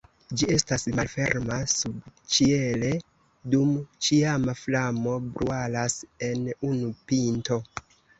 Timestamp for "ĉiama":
4.07-4.55